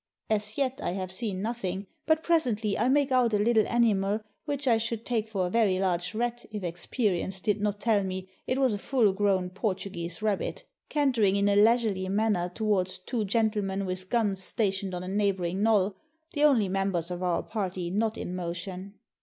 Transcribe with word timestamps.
As 0.31 0.57
yet 0.57 0.81
I 0.81 0.93
have 0.93 1.11
seen 1.11 1.43
nothing; 1.43 1.85
but 2.07 2.23
presently 2.23 2.75
I 2.75 2.89
make 2.89 3.11
out 3.11 3.35
a 3.35 3.37
little 3.37 3.67
animal 3.67 4.19
which 4.45 4.67
I 4.67 4.79
should 4.79 5.05
take 5.05 5.27
for 5.27 5.45
a 5.45 5.49
very 5.51 5.77
large 5.77 6.15
rat 6.15 6.43
if 6.49 6.63
experience 6.63 7.39
did 7.39 7.61
not 7.61 7.79
tell 7.79 8.03
me 8.03 8.27
it 8.47 8.57
was 8.57 8.73
a 8.73 8.79
full 8.79 9.13
grown 9.13 9.51
Portuguese 9.51 10.13
631 10.15 10.49
PORTUGAL 10.49 10.49
rabbit, 10.49 10.67
cantering 10.89 11.35
in 11.35 11.49
a 11.49 11.55
leisurely 11.55 12.09
manner 12.09 12.49
towards 12.49 12.97
two 12.97 13.25
gen 13.25 13.51
tlemen 13.51 13.85
with 13.85 14.09
guns 14.09 14.41
stationed 14.41 14.95
on 14.95 15.03
a 15.03 15.07
neighboring 15.07 15.61
knoll, 15.61 15.95
the 16.33 16.45
only 16.45 16.67
members 16.67 17.11
of 17.11 17.21
our 17.21 17.43
party 17.43 17.91
not 17.91 18.17
in 18.17 18.35
motion. 18.35 18.95